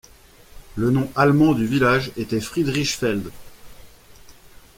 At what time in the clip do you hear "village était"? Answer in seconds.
1.67-2.41